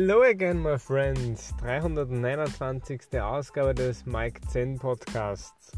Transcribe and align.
Hello 0.00 0.22
again, 0.22 0.62
my 0.62 0.78
friends. 0.78 1.52
329. 1.58 3.20
Ausgabe 3.20 3.74
des 3.74 4.06
Mike 4.06 4.40
Zen 4.46 4.78
Podcasts. 4.78 5.72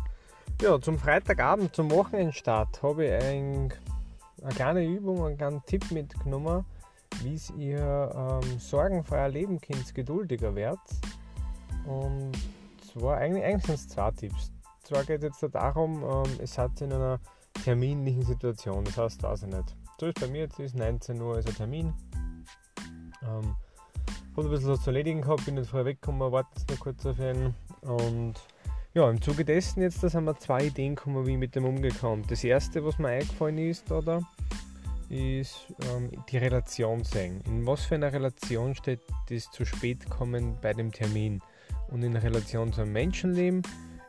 Ja, 0.60 0.78
zum 0.78 0.98
Freitagabend, 0.98 1.74
zum 1.74 1.90
Wochenendstart, 1.90 2.82
habe 2.82 3.06
ich 3.06 3.12
ein, 3.12 3.72
eine 4.42 4.54
kleine 4.54 4.84
Übung, 4.84 5.24
einen 5.24 5.38
kleinen 5.38 5.64
Tipp 5.64 5.90
mitgenommen, 5.90 6.66
wie 7.22 7.40
ihr 7.56 8.12
ähm, 8.14 8.58
sorgenfreier 8.58 9.30
leben 9.30 9.58
könnt, 9.58 9.94
geduldiger 9.94 10.54
werdet. 10.54 10.80
Und 11.86 12.32
zwar 12.92 13.16
eigentlich, 13.16 13.42
eigentlich 13.42 13.64
sind 13.64 13.74
es 13.76 13.88
zwei 13.88 14.10
Tipps. 14.10 14.52
Zwar 14.82 15.04
geht 15.04 15.24
es 15.24 15.40
jetzt 15.40 15.54
darum, 15.54 16.04
ähm, 16.04 16.40
es 16.42 16.58
hat 16.58 16.78
in 16.82 16.92
einer 16.92 17.20
terminlichen 17.64 18.22
Situation, 18.22 18.84
das 18.84 18.98
heißt, 18.98 19.22
weiß 19.22 19.44
ich 19.44 19.48
nicht. 19.48 19.76
So 19.98 20.08
ist 20.08 20.20
bei 20.20 20.26
mir 20.26 20.40
jetzt 20.40 20.58
ist 20.58 20.76
19 20.76 21.18
Uhr 21.22 21.38
ist 21.38 21.48
ein 21.48 21.54
Termin. 21.54 21.94
Ähm, 23.22 23.56
habe 24.36 24.48
ein 24.48 24.50
bisschen 24.50 24.70
was 24.70 24.82
zu 24.82 24.90
erledigen 24.90 25.22
gehabt, 25.22 25.44
bin 25.44 25.56
jetzt 25.56 25.70
vorher 25.70 25.86
weggekommen, 25.86 26.32
warte 26.32 26.50
jetzt 26.56 26.70
noch 26.70 26.80
kurz 26.80 27.04
auf 27.06 27.18
ihn. 27.18 27.54
Und 27.82 28.34
ja, 28.94 29.08
im 29.08 29.20
Zuge 29.22 29.44
dessen 29.44 29.82
jetzt, 29.82 30.02
da 30.02 30.08
sind 30.08 30.24
wir 30.24 30.36
zwei 30.38 30.66
Ideen 30.66 30.94
gekommen, 30.94 31.26
wie 31.26 31.32
ich 31.32 31.38
mit 31.38 31.54
dem 31.54 31.64
umgekommen. 31.64 32.24
Das 32.28 32.42
erste, 32.42 32.84
was 32.84 32.98
mir 32.98 33.08
eingefallen 33.08 33.58
ist, 33.58 33.90
oder, 33.92 34.22
ist 35.08 35.66
ähm, 35.92 36.10
die 36.28 36.38
Relation 36.38 37.04
sehen. 37.04 37.40
In 37.46 37.66
was 37.66 37.84
für 37.84 37.96
einer 37.96 38.12
Relation 38.12 38.74
steht 38.74 39.00
das 39.28 39.50
zu 39.50 39.64
spät 39.64 40.08
kommen 40.08 40.56
bei 40.60 40.72
dem 40.72 40.92
Termin? 40.92 41.40
Und 41.88 42.02
in 42.02 42.16
Relation 42.16 42.72
zu 42.72 42.82
einem 42.82 42.92
Menschenleben 42.92 43.62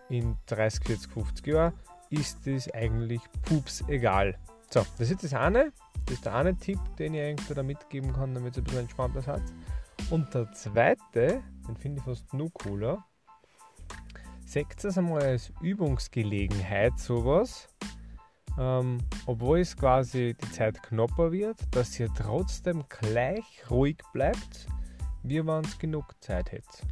in 0.10 0.38
30, 0.46 0.86
40, 0.86 1.12
50 1.12 1.48
Jahren 1.48 1.74
ist 2.10 2.46
das 2.46 2.72
eigentlich 2.74 3.22
pups 3.44 3.84
egal. 3.88 4.38
So, 4.70 4.86
das 5.00 5.10
ist 5.10 5.24
das 5.24 5.34
eine. 5.34 5.72
Das 6.06 6.16
ist 6.16 6.26
der 6.26 6.36
eine 6.36 6.56
Tipp, 6.56 6.80
den 6.98 7.14
ich 7.14 7.22
eigentlich 7.22 7.56
da 7.56 7.64
mitgeben 7.64 8.14
kann, 8.14 8.34
damit 8.34 8.54
es 8.54 8.60
ein 8.60 8.64
bisschen 8.64 8.82
entspannter 8.82 9.26
hat. 9.26 9.42
Und 10.12 10.34
der 10.34 10.52
zweite, 10.52 11.42
den 11.66 11.78
finde 11.78 12.00
ich 12.00 12.04
fast 12.04 12.34
nur 12.34 12.52
cooler. 12.52 13.06
Seht 14.46 14.84
es 14.84 14.98
einmal 14.98 15.22
als 15.22 15.54
Übungsgelegenheit, 15.62 17.00
sowas. 17.00 17.70
Ähm, 18.60 18.98
obwohl 19.26 19.60
es 19.60 19.78
quasi 19.78 20.36
die 20.40 20.52
Zeit 20.52 20.84
knapper 20.84 21.32
wird, 21.32 21.58
dass 21.74 21.98
ihr 21.98 22.10
trotzdem 22.14 22.84
gleich 22.90 23.64
ruhig 23.70 24.00
bleibt, 24.12 24.68
wie 25.24 25.48
wenn 25.48 25.64
es 25.64 25.80
genug 25.80 26.14
Zeit 26.20 26.52
hätte. 26.52 26.86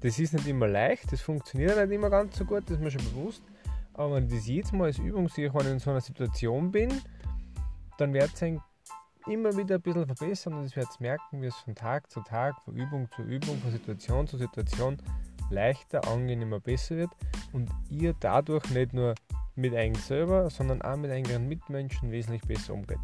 Das 0.00 0.18
ist 0.18 0.32
nicht 0.32 0.46
immer 0.46 0.66
leicht, 0.66 1.12
das 1.12 1.20
funktioniert 1.20 1.76
nicht 1.76 1.94
immer 1.94 2.08
ganz 2.08 2.38
so 2.38 2.46
gut, 2.46 2.62
das 2.64 2.78
ist 2.78 2.80
mir 2.80 2.90
schon 2.90 3.04
bewusst. 3.04 3.42
Aber 3.92 4.14
wenn 4.14 4.24
ich 4.24 4.32
das 4.32 4.46
jedes 4.46 4.72
Mal 4.72 4.86
als 4.86 4.98
Übung 4.98 5.28
sehe, 5.28 5.52
wenn 5.52 5.66
ich 5.66 5.72
in 5.72 5.78
so 5.78 5.90
einer 5.90 6.00
Situation 6.00 6.70
bin, 6.72 6.90
dann 7.98 8.14
wird 8.14 8.32
es 8.32 8.42
immer 9.26 9.56
wieder 9.56 9.76
ein 9.76 9.82
bisschen 9.82 10.06
verbessern 10.06 10.54
und 10.54 10.64
es 10.64 10.76
wird 10.76 11.00
merken, 11.00 11.42
wie 11.42 11.46
es 11.46 11.56
von 11.56 11.74
Tag 11.74 12.10
zu 12.10 12.20
Tag, 12.20 12.60
von 12.64 12.76
Übung 12.76 13.08
zu 13.14 13.22
Übung, 13.22 13.58
von 13.58 13.70
Situation 13.70 14.26
zu 14.26 14.38
Situation 14.38 14.98
leichter, 15.50 16.06
angenehmer, 16.08 16.60
besser 16.60 16.96
wird 16.96 17.10
und 17.52 17.70
ihr 17.90 18.14
dadurch 18.20 18.68
nicht 18.70 18.92
nur 18.92 19.14
mit 19.56 19.72
euch 19.72 19.96
selber, 19.98 20.50
sondern 20.50 20.82
auch 20.82 20.96
mit 20.96 21.10
euren 21.10 21.48
Mitmenschen 21.48 22.10
wesentlich 22.10 22.42
besser 22.42 22.74
umgeht. 22.74 22.98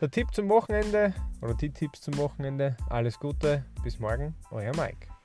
Der 0.00 0.10
Tipp 0.10 0.28
zum 0.32 0.48
Wochenende 0.48 1.12
oder 1.42 1.54
die 1.54 1.70
Tipps 1.70 2.00
zum 2.00 2.16
Wochenende, 2.16 2.76
alles 2.88 3.18
Gute, 3.18 3.64
bis 3.82 3.98
morgen, 3.98 4.34
euer 4.50 4.74
Mike. 4.76 5.19